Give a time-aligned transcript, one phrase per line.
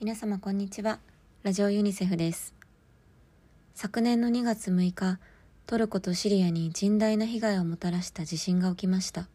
[0.00, 1.00] 皆様こんにちは。
[1.42, 2.54] ラジオユニセフです。
[3.74, 5.18] 昨年の2月6日
[5.66, 9.26] トルコとシリアに甚大な被害をもたらした地震が起きました。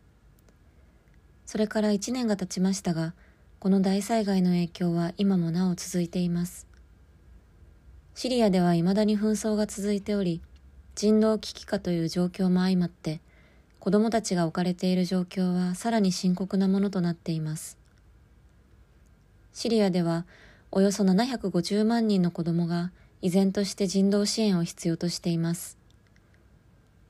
[1.45, 3.13] それから1年が経ちましたが
[3.59, 6.65] この大災害の影響は今もなお続いています。
[8.15, 10.41] シリアでは未だに紛争が続いており
[10.95, 13.19] 人道危機化という状況も相まって
[13.81, 17.77] 子供たちが置かれている状況はさらに深刻なものとなっています。
[19.51, 20.25] シリアでは
[20.75, 22.91] およそ750万人の子供が
[23.21, 25.77] 依然として人道支援を必要としています。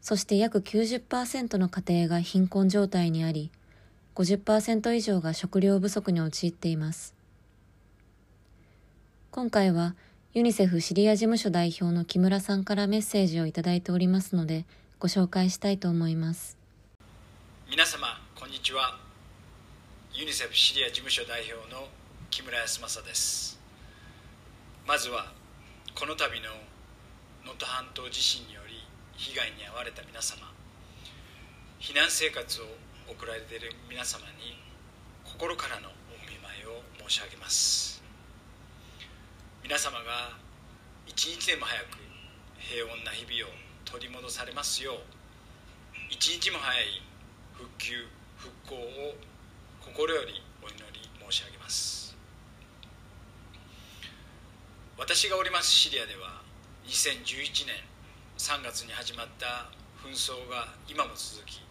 [0.02, 3.52] そして約90%の家庭が貧困状態にあり、
[4.16, 7.16] 50%以上が食料不足に陥っています。
[9.32, 9.96] 今回は
[10.34, 14.66] ユニセフシリア事務所代表の木村さんからメッセージをいただいておりますので、
[15.00, 16.58] ご紹介したいと思います。
[17.70, 19.00] 皆様、こんにちは。
[20.12, 21.88] ユニセフシリア事務所代表の
[22.34, 23.62] 木村康政です。
[24.88, 25.32] まずは
[25.94, 26.50] この度の
[27.46, 28.74] 能登半島地震により
[29.14, 30.42] 被害に遭われた皆様。
[31.80, 32.66] 避難生活を
[33.06, 34.58] 送られている皆様に
[35.24, 38.02] 心からのお見舞いを申し上げます。
[39.62, 40.34] 皆様が
[41.06, 42.02] 一日でも早く
[42.58, 43.54] 平穏な日々を
[43.86, 44.98] 取り戻されますよう
[46.10, 46.86] 一日も早い
[47.54, 47.94] 復旧
[48.38, 49.14] 復興を
[49.86, 51.63] 心よりお祈り申し上げます。
[55.14, 56.42] 私がおりますシリアでは
[56.90, 57.78] 2011年
[58.34, 59.70] 3月に始まった
[60.02, 61.62] 紛争が今も続き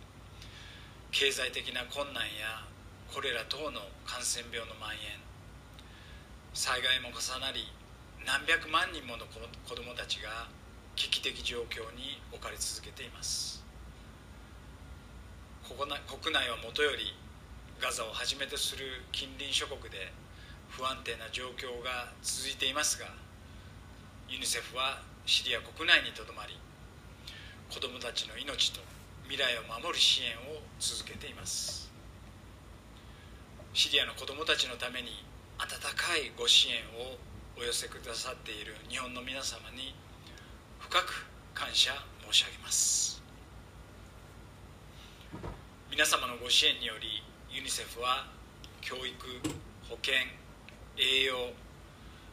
[1.10, 2.62] 経済的な困難や
[3.10, 5.18] コレラ等の感染病の蔓延
[6.54, 7.66] 災害も重なり
[8.22, 9.42] 何百万人もの子
[9.74, 10.46] どもたちが
[10.94, 13.66] 危機的状況に置かれ続けています。
[15.66, 17.10] 国内はもとより
[17.82, 20.14] ガザをはじめとする近隣諸国で
[20.70, 23.21] 不安定な状況が続いていますが
[24.32, 26.56] ユニセフはシリア国内にとどまり
[27.68, 28.80] 子どもたちの命と
[29.28, 31.92] 未来を守る支援を続けています。
[33.74, 35.22] シリアの子どもたちのために
[35.60, 37.20] 温かいご支援を
[37.60, 39.94] お寄せくださっている日本の皆様に
[40.80, 41.92] 深く感謝
[42.24, 43.20] 申し上げます。
[45.90, 47.22] 皆様のご支援により
[47.54, 48.24] ユニセフは
[48.80, 49.12] 教育
[49.90, 50.24] 保健
[50.96, 51.52] 栄養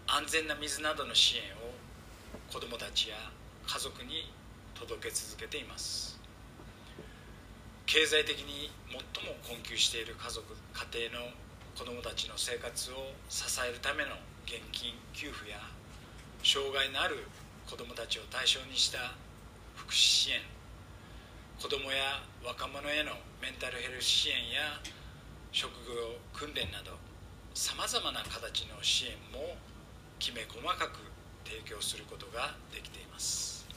[0.08, 1.79] 安全な水などの支援を
[2.52, 3.16] 子どもたちや
[3.68, 4.32] 家族に
[4.74, 6.20] 届け続けています。
[7.86, 11.32] 経済的に最も困窮している家族家庭の
[11.76, 14.12] 子どもたちの生活を支えるための
[14.46, 15.58] 現金給付や
[16.44, 17.26] 障害のある
[17.70, 19.14] 子どもたちを対象にした
[19.76, 20.42] 福祉支援。
[21.60, 23.12] 子どもや若者への
[23.42, 24.80] メンタルヘルス支援や
[25.52, 26.96] 職業訓練など
[27.54, 29.58] さまざまな形の支援も
[30.20, 31.00] きめ細かく
[31.46, 33.68] 提供することができています。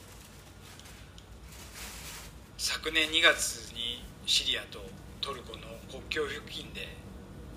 [2.57, 4.79] 昨年2月にシリアと
[5.21, 5.59] トルコの
[5.89, 6.87] 国境付近で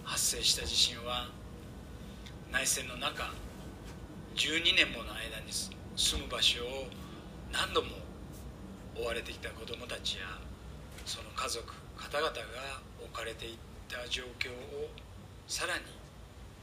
[0.05, 1.28] 発生した地震は
[2.50, 3.33] 内戦の中
[4.34, 5.53] 12年もの間に
[5.97, 6.87] 住む場所を
[7.53, 7.88] 何度も
[8.97, 10.25] 追われてきた子どもたちや
[11.05, 12.34] その家族方々が
[13.03, 13.56] 置かれていっ
[13.88, 14.91] た状況を
[15.47, 15.83] さらに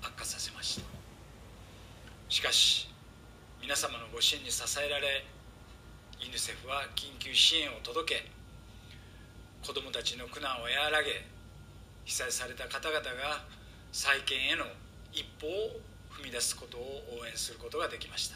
[0.02, 0.86] 悪化させました。
[2.30, 2.93] しかし
[3.64, 5.24] 皆様のご支援に支えられ
[6.20, 8.28] ユニセフは緊急支援を届け
[9.66, 11.24] 子どもたちの苦難を和らげ
[12.04, 13.48] 被災された方々が
[13.94, 14.66] 再建への
[15.14, 15.80] 一歩を
[16.12, 18.36] 踏み出すことを応援することができました。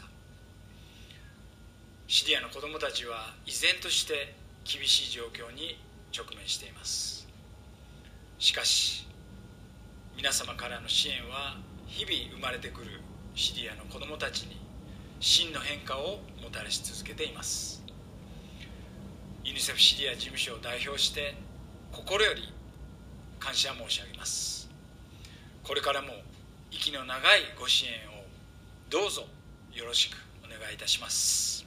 [2.06, 4.32] シリアの子どもたちは依然として
[4.64, 5.78] 厳しい状況に
[6.16, 7.28] 直面しています。
[8.38, 9.06] しかし
[10.16, 13.02] 皆様からの支援は日々生まれてくる
[13.34, 14.67] シリアの子どもたちに
[15.20, 17.82] 真の変化をもたらし続けています。
[19.44, 21.34] ユニセフシリア事務所を代表して
[21.90, 22.42] 心より
[23.40, 24.70] 感謝申し上げます。
[25.64, 26.08] これからも
[26.70, 28.22] 息の長いご支援を
[28.90, 29.24] どうぞ
[29.72, 31.66] よろしくお願いいたします。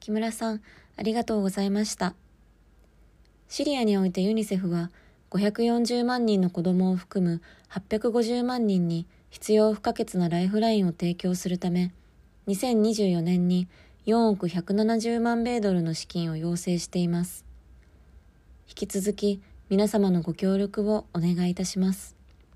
[0.00, 0.62] 木村さん
[0.96, 2.14] ありがとうございました。
[3.48, 4.90] シリアにおいてユニセフは
[5.30, 11.92] 540万人の子供を含む850万人に必要不可欠なライフラインを提供するため、
[12.48, 13.68] 2024年に
[14.06, 17.44] 4億170万米ドルの資金を要請しています。
[18.68, 19.40] 引き続き
[19.70, 22.17] 皆様のご協力をお願いいたします。